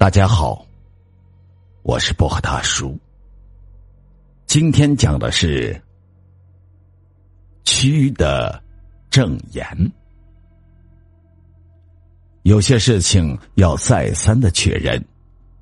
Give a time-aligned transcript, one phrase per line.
[0.00, 0.64] 大家好，
[1.82, 2.98] 我是薄荷大叔。
[4.46, 5.78] 今天讲的是
[7.64, 8.62] 屈的
[9.10, 9.62] 证言。
[12.44, 15.04] 有些事情要再三的确认，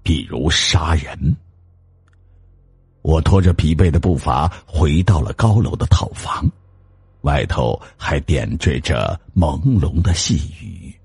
[0.05, 1.37] 比如杀人。
[3.03, 6.49] 我拖着疲惫的步伐回到了高楼的套房，
[7.23, 10.97] 外头还点缀着朦胧的细雨。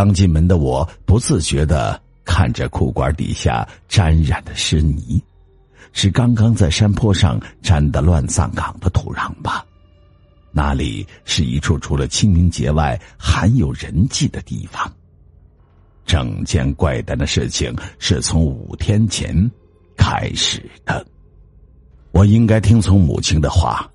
[0.00, 5.22] 刚进门的我不自觉的看着裤管底下沾染的湿泥，
[5.92, 9.62] 是刚刚在山坡上沾的乱葬岗的土壤吧？
[10.52, 14.90] 那里是一处除了清明节外罕有人迹的地方。
[16.06, 19.36] 整件怪诞的事情是从五天前
[19.98, 21.06] 开始的。
[22.12, 23.86] 我应该听从母亲的话，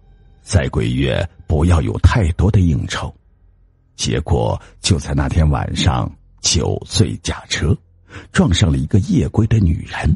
[0.43, 3.11] 在鬼月不要有太多的应酬。
[3.95, 7.75] 结果就在那天晚上，酒醉驾车，
[8.31, 10.15] 撞上了一个夜归的女人。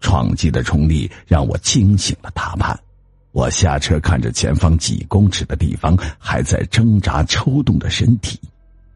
[0.00, 2.78] 撞击的冲力让我惊醒了大半。
[3.32, 8.40] 我下车看着前方几公尺的地方还在挣扎抽动的身体，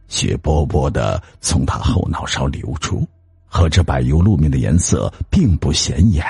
[0.09, 3.07] 血波波的从他后脑勺流出，
[3.47, 6.25] 和这柏油路面的颜色并不显眼，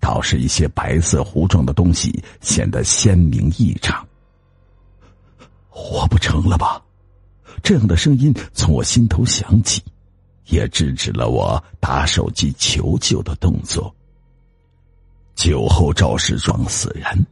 [0.00, 4.06] 倒是一些白色糊状的东西显得鲜明异常。
[5.78, 6.82] 活不成了吧？
[7.62, 9.80] 这样的声音从我心头响起，
[10.46, 13.94] 也制止了我打手机求救的动作。
[15.36, 17.26] 酒后肇事撞死人，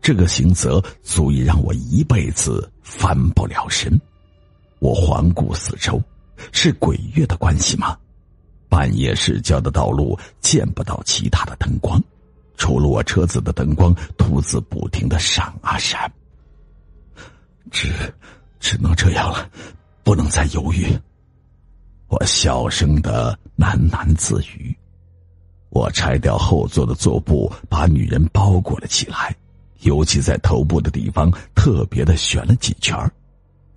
[0.00, 4.00] 这个刑责足以让我一辈子翻不了身。
[4.78, 6.02] 我环顾四周，
[6.50, 7.96] 是鬼月的关系吗？
[8.70, 12.02] 半夜市郊的道路见不到其他的灯光，
[12.56, 16.10] 除了我车子的灯光，突自不停的闪啊闪。
[17.70, 17.88] 只
[18.60, 19.48] 只能这样了，
[20.02, 20.86] 不能再犹豫。
[22.08, 24.76] 我小声的喃喃自语。
[25.70, 29.34] 我拆掉后座的座布，把女人包裹了起来，
[29.80, 32.94] 尤其在头部的地方特别的旋了几圈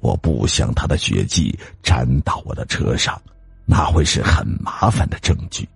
[0.01, 3.19] 我不想她的血迹沾到我的车上，
[3.65, 5.67] 那会是很麻烦的证据。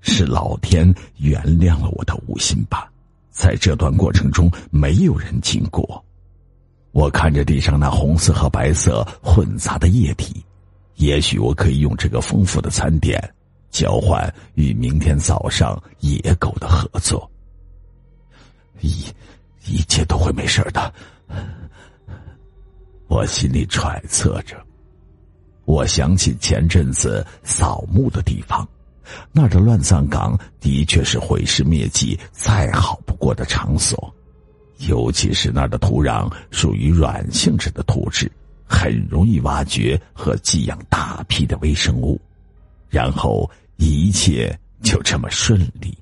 [0.00, 2.90] 是老天原谅了我的无心吧？
[3.30, 6.04] 在这段过程中，没有人经过。
[6.96, 10.42] 我看着地上那红色和白色混杂的液体，
[10.94, 13.22] 也许我可以用这个丰富的餐点
[13.70, 17.30] 交换与明天早上野狗的合作。
[18.80, 19.04] 一
[19.66, 20.90] 一切都会没事的，
[23.08, 24.56] 我心里揣测着。
[25.66, 28.66] 我想起前阵子扫墓的地方，
[29.32, 34.10] 那儿的乱葬岗的确是毁尸灭迹再好不过的场所。
[34.78, 38.30] 尤其是那儿的土壤属于软性质的土质，
[38.66, 42.20] 很容易挖掘和寄养大批的微生物，
[42.90, 45.96] 然后一切就这么顺利。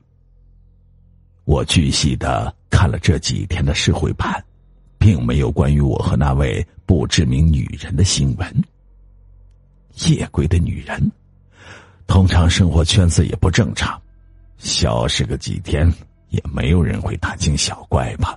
[1.44, 4.42] 我巨细的看了这几天的社会版，
[4.98, 8.64] 并没有关于我和那位不知名女人的新闻。
[10.06, 11.12] 夜归的女人，
[12.08, 14.00] 通常生活圈子也不正常，
[14.58, 15.88] 消失个几天，
[16.30, 18.36] 也没有人会大惊小怪吧。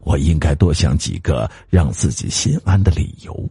[0.00, 3.48] 我应该多想几个让自己心安的理由，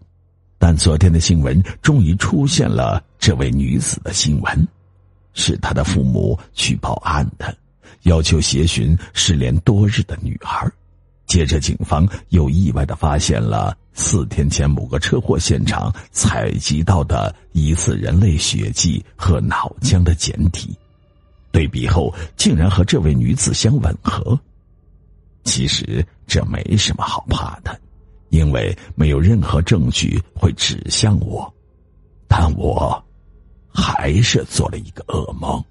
[0.57, 4.67] 但昨天的新闻终于出现了这位女子的新闻，
[5.33, 7.55] 是她的父母去报案的，
[8.03, 10.69] 要求协寻失联多日的女孩。
[11.27, 20.73] 接着，警方又意外的发现了四天前某个车祸现场采集到的疑似人类血迹和脑浆的简体，
[21.51, 24.39] 对比后竟然和这位女子相吻合。
[25.43, 27.79] 其实这没什么好怕的，
[28.29, 31.51] 因为没有任何证据会指向我，
[32.27, 33.01] 但我
[33.73, 35.63] 还是做了一个噩梦。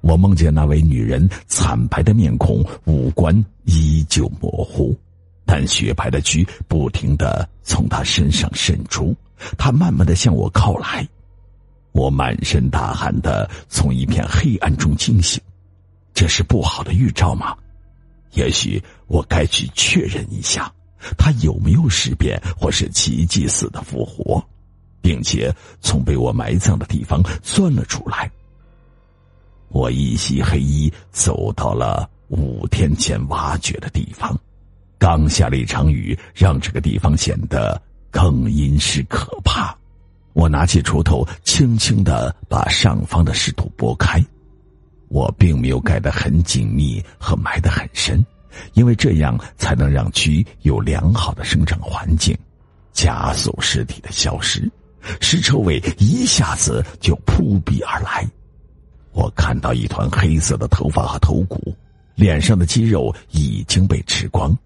[0.00, 4.96] 我梦见那位女人惨白的面孔，五官依旧模糊，
[5.44, 9.14] 但雪白的蛆不停的从她身上渗出，
[9.58, 11.06] 她慢慢的向我靠来，
[11.92, 15.42] 我满身大汗的从一片黑暗中惊醒，
[16.14, 17.54] 这是不好的预兆吗？
[18.32, 20.72] 也许我该去确认一下，
[21.18, 24.42] 他有没有尸变或是奇迹似的复活，
[25.00, 28.30] 并且从被我埋葬的地方钻了出来。
[29.68, 34.38] 我一袭黑衣走到了五天前挖掘的地方，
[34.98, 37.80] 刚下了一场雨，让这个地方显得
[38.10, 39.76] 更阴湿可怕。
[40.32, 44.24] 我拿起锄头，轻轻的把上方的湿土拨开。
[45.10, 48.24] 我并没有盖得很紧密和埋得很深，
[48.74, 52.36] 因为这样才能让蛆有良好的生长环境，
[52.92, 54.70] 加速尸体的消失。
[55.20, 58.24] 尸臭味一下子就扑鼻而来。
[59.12, 61.74] 我看到一团黑色的头发和头骨，
[62.14, 64.56] 脸上的肌肉已经被吃光，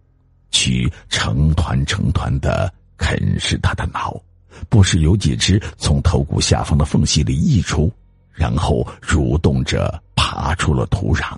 [0.52, 4.20] 蛆成团成团的啃食他的脑，
[4.68, 7.90] 不时有几只从头骨下方的缝隙里溢出，
[8.30, 11.36] 然后蠕动着爬出了土壤，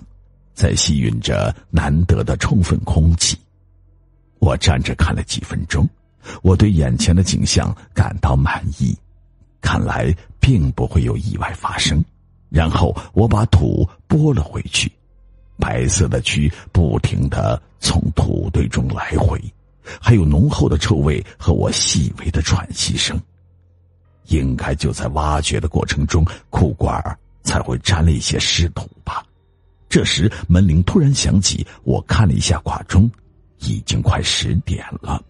[0.53, 3.37] 在吸吮着难得的充分空气。
[4.39, 5.85] 我站着看了几分钟，
[6.41, 8.97] 我对眼前的景象感到满意，
[9.59, 12.01] 看来并不会有意外发生。
[12.49, 14.89] 然后我把土拨了回去，
[15.57, 19.37] 白色的蛆不停的从土堆中来回，
[19.99, 23.19] 还有浓厚的臭味和我细微的喘息声。
[24.27, 27.03] 应该就在挖掘的过程中，库管
[27.47, 29.25] 才会沾了一些湿土吧。
[29.87, 33.09] 这时门铃突然响起，我看了一下挂钟，
[33.59, 35.23] 已经快十点了。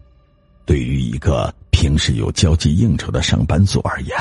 [0.66, 4.14] 对于一个平时有交际应酬的上班族而言。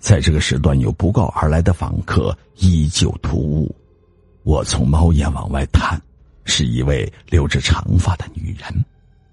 [0.00, 3.76] 在这个时段有不告而来的访客依旧突兀，
[4.44, 6.00] 我从猫眼往外看，
[6.44, 8.84] 是一位留着长发的女人，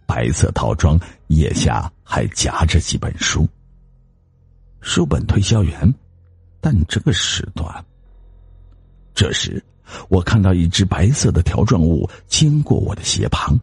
[0.07, 3.47] 白色套装，腋下还夹着几本书。
[4.81, 5.93] 书本推销员，
[6.65, 7.85] 但这个时段。
[9.13, 9.63] 这时，
[10.09, 13.55] 我看到一只白色的条状物经过我的鞋旁，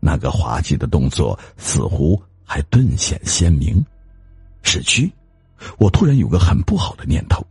[0.00, 3.82] 那个滑稽的动作似乎还顿显鲜明，
[4.60, 5.10] 是蛆。
[5.78, 7.42] 我突然有个很不好的念头，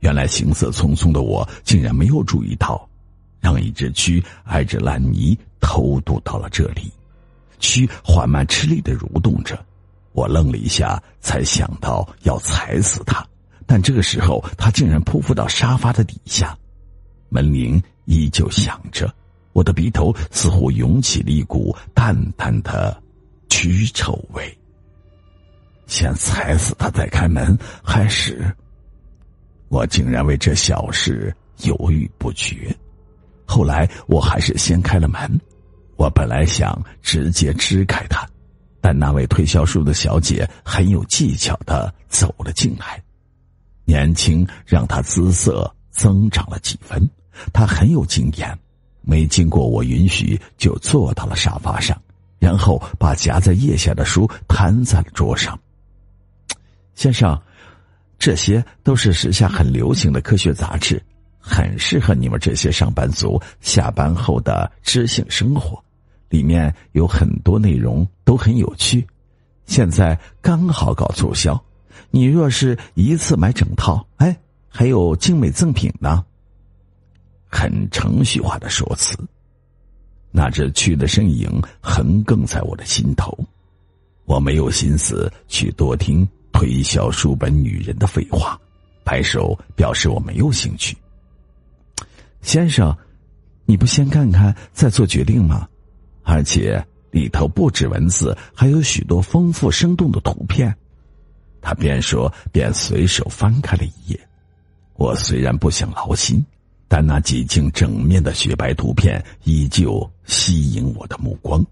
[0.00, 2.84] 原来行色匆匆的我竟然没有注意到，
[3.38, 6.92] 让一只蛆挨着烂泥偷渡到了这里。
[7.60, 9.64] 蛆缓慢吃力的蠕动着，
[10.10, 13.24] 我愣了一下，才想到要踩死它，
[13.70, 16.58] 但这个时候他竟然匍匐到沙发的底下。
[17.28, 19.08] 门铃依旧响着，
[19.52, 23.00] 我的鼻头似乎涌起了一股淡淡的
[23.48, 24.58] 蛆臭味。
[25.86, 28.44] 先踩死他再开门，还是？
[29.68, 32.76] 我竟然为这小事犹豫不决。
[33.46, 35.40] 后来我还是先开了门。
[35.94, 38.28] 我本来想直接支开他，
[38.80, 43.00] 但那位推销书的小姐很有技巧的走了进来。
[43.90, 47.02] 年轻让他姿色增长了几分，
[47.52, 48.56] 他很有经验，
[49.02, 52.00] 没经过我允许就坐到了沙发上，
[52.38, 55.58] 然后把夹在腋下的书摊在了桌上。
[56.94, 57.36] 先生，
[58.16, 61.02] 这些都是时下很流行的科学杂志，
[61.40, 65.82] 很适合你们这些上班族下班后的知性生活。
[66.28, 69.04] 里面有很多内容都很有趣，
[69.66, 71.60] 现在刚好搞促销。
[72.10, 74.36] 你若是一次买整套，哎，
[74.68, 76.24] 还有精美赠品呢。
[77.46, 79.18] 很程序化的说辞，
[80.30, 83.36] 那只蛆的身影横亘在我的心头，
[84.24, 86.26] 我没有心思去多听。
[86.52, 88.60] 推销书本女人的废话，
[89.04, 90.94] 拍手表示我没有兴趣。
[92.42, 92.94] 先生，
[93.64, 95.66] 你不先看看再做决定吗？
[96.22, 100.76] 而且里头不止文字，还有许多丰富生动的图片。
[101.60, 104.20] 他边说边随手翻开了一页。
[104.94, 106.44] 我虽然不想劳心，
[106.88, 111.64] 但那几近整面的雪白图片依旧吸引我的目光。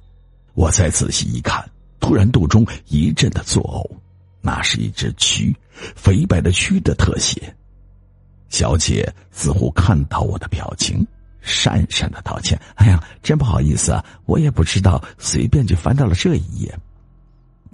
[0.54, 1.62] 我再仔细一看，
[2.00, 3.98] 突然肚中一阵的作呕。
[4.40, 5.54] 那是一只蛆，
[5.94, 7.54] 肥白的蛆的特写。
[8.48, 11.06] 小姐似乎看到我的表情，
[11.44, 16.78] 讪讪的道歉：“哎呀，真不好意思啊，我也不知道，随便就翻到了这一页。”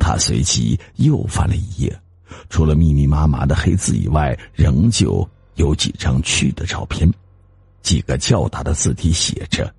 [0.00, 2.00] 她随即又翻了一页，
[2.48, 7.12] 除了密密麻麻的黑字以外，仍旧有几张蛆的照片，
[7.82, 9.72] 几个较大的字体写着：“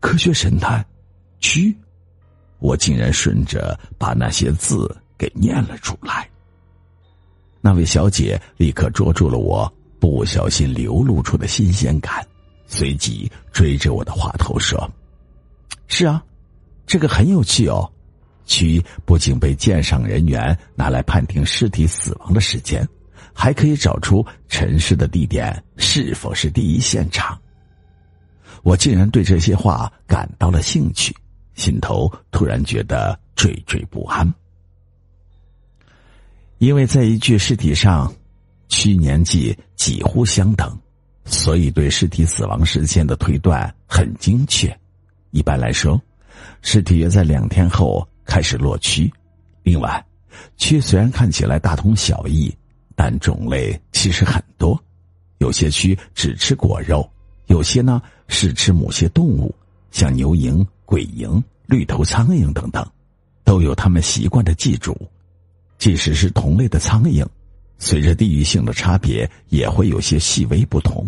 [0.00, 0.84] 科学神探，
[1.40, 1.74] 蛆。”
[2.60, 4.96] 我竟然顺着把那些字。
[5.20, 6.26] 给念了出来。
[7.60, 12.26] 那位小姐立刻捉住了我不小心流露出的新鲜感，
[12.66, 14.90] 随即追着我的话头说
[15.88, 16.24] ：“是啊，
[16.86, 17.92] 这个很有趣哦。
[18.50, 22.86] 蛆不仅被鉴赏人员拿来判定尸体死亡的时间，
[23.32, 27.40] 还可以找出沉尸的地点是否是第一现场。”
[28.64, 31.14] 我竟然对这些话感到了兴趣，
[31.54, 34.34] 心头突然觉得惴惴不安。
[36.58, 38.12] 因为在一具尸体上，
[38.68, 40.76] 蛆年纪几乎相等，
[41.24, 44.76] 所以对尸体死亡时间的推断很精确。
[45.30, 45.98] 一般来说，
[46.60, 49.10] 尸体约在两天后开始落蛆。
[49.64, 50.06] 另外，
[50.56, 52.54] 蛆虽然看起来大同小异，
[52.94, 54.80] 但种类其实很多。
[55.38, 57.10] 有些蛆只吃果肉，
[57.46, 59.52] 有些呢是吃某些动物，
[59.90, 62.88] 像牛蝇、鬼蝇、绿头苍蝇等等，
[63.42, 64.96] 都有他们习惯的寄主。
[65.76, 67.26] 即使是同类的苍蝇，
[67.78, 71.04] 随着地域性的差别，也会有些细微不同。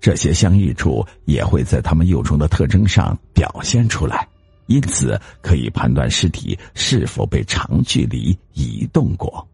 [0.00, 4.26] 这些相异处也会在它们幼虫的特征上表现出来，
[4.70, 9.44] 因此可以判断尸体是否被长距离移动过。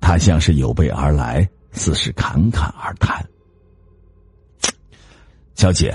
[0.00, 3.22] 他像是有备而来，似是侃侃而谈。
[5.54, 5.94] 小姐，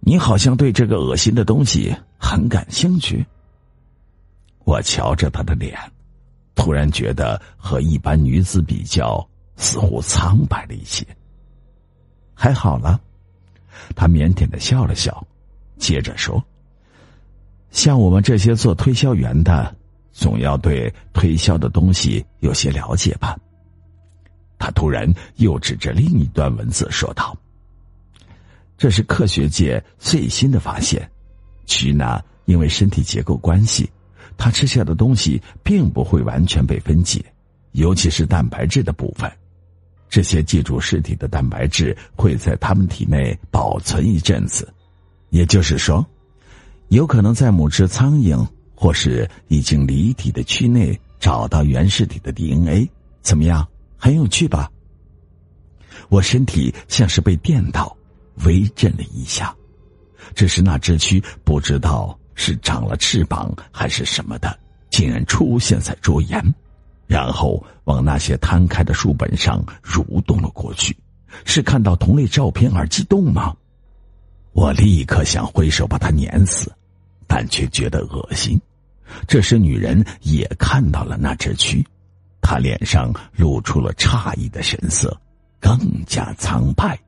[0.00, 3.24] 你好像对这个恶心的东西很感兴趣。
[4.64, 5.74] 我瞧着他的脸，
[6.54, 9.26] 突然觉得和一般女子比较，
[9.56, 11.06] 似乎苍白了一些。
[12.34, 13.00] 还好了，
[13.96, 15.26] 他腼腆的笑了笑，
[15.78, 16.42] 接着说
[17.70, 19.74] ：“像我们这些做推销员的，
[20.12, 23.36] 总要对推销的东西有些了解吧。”
[24.58, 27.36] 他突然又指着另一段文字说道
[28.76, 31.08] ：“这是科学界最新的发现，
[31.66, 33.88] 蛆呢，因为身体结构关系，
[34.36, 37.24] 它吃下的东西并不会完全被分解，
[37.72, 39.30] 尤其是蛋白质的部分。”
[40.10, 44.68] 这些寄住尸体的蛋白质会在他们体内保存一阵子，
[45.30, 46.04] 也就是说，
[46.90, 48.44] 有可能在母只苍蝇
[48.74, 52.90] 或是已经离体的蛆内找到原尸体的 DNA。
[53.22, 53.66] 怎么样，
[53.96, 54.68] 很有趣吧？
[56.08, 57.96] 我身体像是被电到，
[58.44, 59.54] 微震了一下。
[60.34, 64.58] 只是那只蛆不知道是长了翅膀还是什么的，
[64.90, 66.42] 竟然出现在桌沿。
[67.06, 70.96] 然后往那些摊开的书本上蠕动了过去，
[71.44, 73.54] 是看到同类照片而激动吗？
[74.52, 76.72] 我立刻想挥手把它碾死，
[77.30, 78.60] 但却觉得恶心。
[79.28, 81.86] 这时，女人也看到了那只蛆，
[82.40, 85.16] 她脸上露出了诧异的神色，
[85.60, 86.98] 更加苍白。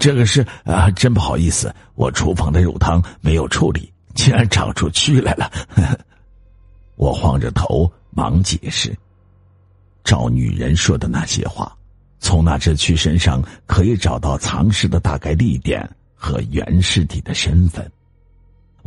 [0.00, 5.48] 这个是啊，真不好意思，我厨房的肉汤没有处理，竟然长出蛆来了。
[6.96, 7.88] 我晃着头。
[8.10, 8.96] 忙解释，
[10.02, 11.72] 照女人说的那些话，
[12.18, 17.88] 从那只蛆身上可以找到藏尸的大概地点和原尸体的身份。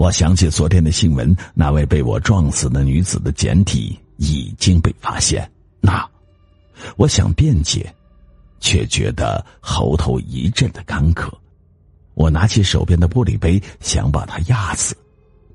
[0.02, 5.48] 我想起昨天的新闻，那位被我撞死的女子的简体已经被发现。
[5.80, 6.04] 那，
[6.98, 7.94] 我想辩解，
[8.60, 11.32] 却觉得喉头一阵的干渴。
[12.16, 14.98] 我拿起手边的玻璃杯，想把她压死，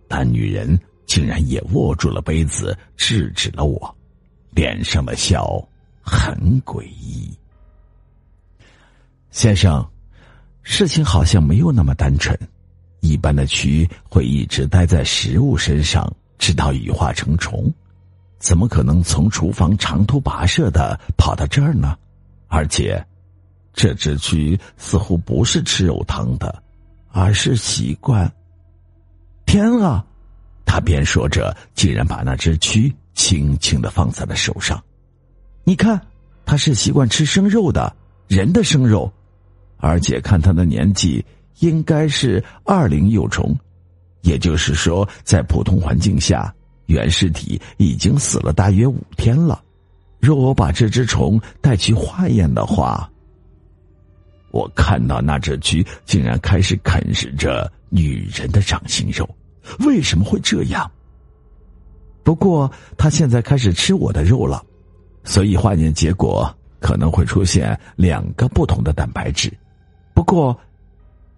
[0.07, 0.79] 但女人。
[1.07, 3.97] 竟然也握住了杯子，制止了我，
[4.51, 5.61] 脸上的笑
[6.01, 7.37] 很诡异。
[9.33, 9.85] 先生，
[10.63, 12.39] 事情好像没有那么单纯。
[13.07, 17.73] 一般的蛆会一直待在食物身上，直到羽化成虫，
[18.39, 21.97] 怎么可能从厨房长途跋涉的跑到这儿呢？
[22.49, 23.05] 而且，
[23.73, 26.63] 这只蛆似乎不是吃肉汤的，
[27.11, 28.31] 而是习惯。
[29.45, 30.05] 天啊！
[30.65, 34.83] 他边说着，竟然把那只蛆轻轻的放在了手上。
[35.65, 36.01] 你看，
[36.45, 37.95] 他是习惯吃生肉的，
[38.27, 39.13] 人的生肉，
[39.79, 41.25] 而且看他的年纪，
[41.61, 43.57] 应该是二龄幼虫，
[44.23, 46.55] 也就是说，在普通环境下，
[46.87, 49.63] 原尸体已经死了大约五天了。
[50.21, 53.11] 若我把这只虫带去化验的话，
[54.51, 59.29] 我看到那只蛆竟然开始啃食着女人的掌心肉。
[59.81, 60.91] 为什么会这样？
[62.23, 64.65] 不过他现在开始吃我的肉了，
[65.25, 69.53] 所以化验结果可能会出现两个不同的蛋白质。
[70.15, 70.59] 不过，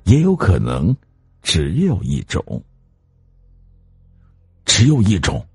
[0.09, 0.97] 也有可能
[1.43, 2.43] 只有一种。
[4.65, 5.47] 只有一种，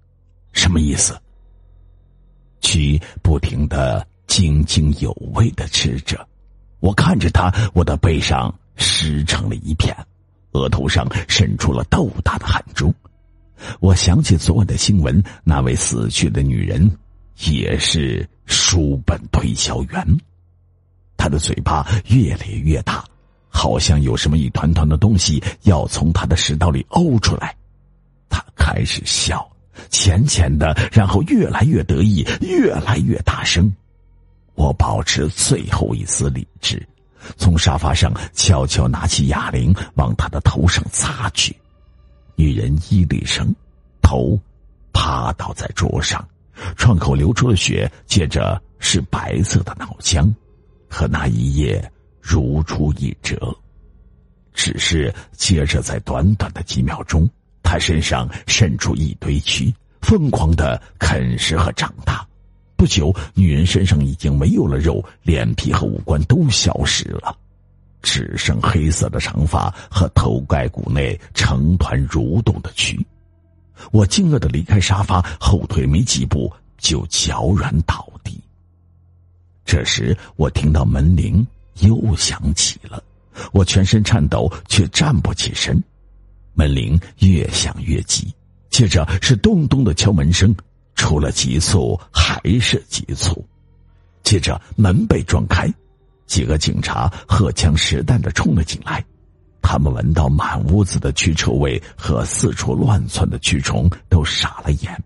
[0.52, 1.20] 什么意思？
[2.62, 6.28] 去不停的津津有味的吃着，
[6.82, 9.96] 我看着他，我的背上湿成了一片。
[10.52, 12.94] 额头上渗出了豆大的汗珠，
[13.80, 16.88] 我想起昨晚的新闻，那位死去的女人
[17.48, 20.06] 也是书本推销员，
[21.18, 23.04] 她的嘴巴越咧越大，
[23.54, 27.56] 好像有什么一团团的东西要从他的食道里呕出来。
[28.28, 29.48] 他开始笑，
[29.90, 33.72] 浅浅的，然后越来越得意，越来越大声。
[34.56, 36.86] 我保持最后一丝理智。
[37.38, 41.56] 从沙发上悄悄拿起哑铃，往他的头上擦去。
[42.36, 43.56] 女人咦了一声，
[44.02, 44.38] 头
[44.92, 46.28] 趴倒在桌上，
[46.76, 50.30] 创口流出了血，接着是白色的脑浆，
[50.90, 51.92] 和那一夜
[52.24, 53.38] 如出一辙。
[54.54, 57.30] 只是接着在短短的几秒钟，
[57.62, 62.26] 他身上渗出一堆蛆，疯狂的啃食和长大。
[62.78, 67.36] 不久，女人身上已经没有了肉，脸皮和五官都消失了，
[68.02, 72.98] 只剩黑色的长发和头盖骨内成团蠕动的蛆。
[73.92, 78.40] 我惊愕的离开沙发，后退没几步，就脚软倒地。
[79.66, 81.46] 这时，我听到门铃
[81.80, 83.04] 又响起了，
[83.52, 85.82] 我全身颤抖，却站不起身。
[86.54, 88.34] 门铃越响越急，
[88.70, 90.56] 接着是咚咚的敲门声，
[90.96, 93.44] 除了急促还是急促。
[94.22, 95.68] 接着门被撞开，
[96.28, 99.04] 几个警察荷枪实弹的冲了进来。
[99.62, 105.04] 他们闻到满屋子的蛆臭味和四处乱窜的蛆虫，都傻了眼。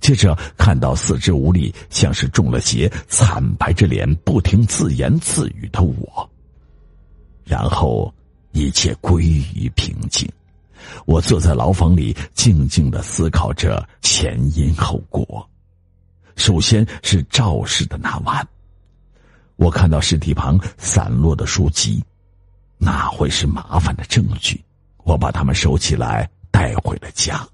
[0.00, 6.30] 接着看到四肢无力、像是中了邪、惨白着脸、不停自言自语的我，
[7.44, 8.12] 然后
[8.52, 10.30] 一切归于平静。
[11.04, 15.48] 我坐在牢房里，静静的思考着前因后果。
[16.36, 18.46] 首先是肇事的那晚，
[19.56, 22.04] 我看到尸体旁散落的书籍，
[22.78, 24.62] 那会是麻烦的证据。
[25.04, 27.46] 我把它们收起来，带回了家。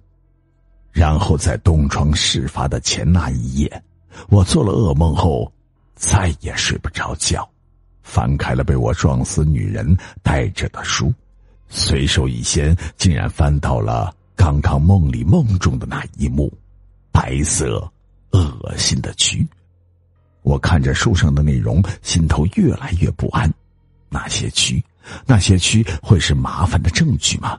[0.93, 3.83] 然后在东窗事发的前那一夜，
[4.29, 5.51] 我做了噩梦后，
[5.95, 7.49] 再也睡不着觉。
[8.03, 11.13] 翻开了被我撞死女人带着的书。
[11.69, 16.53] 随手一掀，竟然翻到了刚刚梦里梦中的那一幕：
[17.11, 17.91] 白色、
[18.33, 19.47] 恶心的蛆。
[20.43, 23.51] 我看着书上的内容，心头越来越不安。
[24.11, 24.83] 那些蛆，
[25.25, 27.59] 那些蛆会是麻烦的证据吗？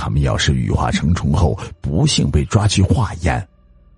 [0.00, 3.46] 他们要是羽化成虫后不幸被抓去化验，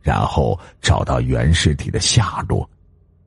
[0.00, 2.68] 然后找到原尸体的下落，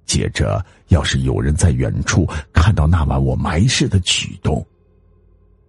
[0.06, 4.62] 接着要是有人在远处看到那晚我埋尸的举动。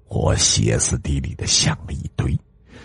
[0.09, 2.37] 我歇斯底里的想了一堆，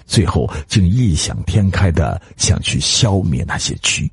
[0.06, 4.08] 最后竟异想天开的想去消灭那些蛆，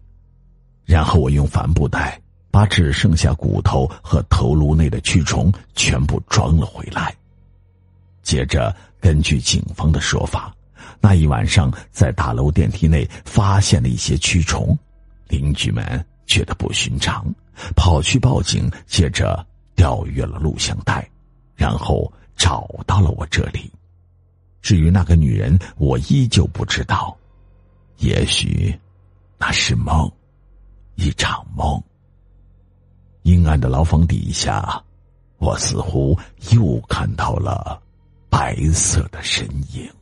[0.87, 2.19] 然后我用帆布袋
[2.51, 7.15] 把只剩下骨头和头颅内的蛆虫全部装了回来。
[8.23, 10.55] 接着，根据警方的说法，
[11.01, 14.77] 那一晚上在大楼电梯内发现了一些蛆虫，
[15.29, 17.25] 邻居们觉得不寻常，
[17.77, 19.45] 跑去报警，接着
[19.77, 21.09] 调阅了录像带，
[21.55, 22.11] 然后。
[22.41, 23.69] 找到了我这里，
[24.63, 27.13] 至于那个女人，我依旧不知道。
[27.97, 28.73] 也许
[29.37, 30.09] 那是梦，
[30.95, 31.83] 一场梦。
[33.23, 34.81] 阴暗的牢房底下，
[35.39, 36.17] 我似乎
[36.53, 37.83] 又看到了
[38.31, 39.98] 白色的身影。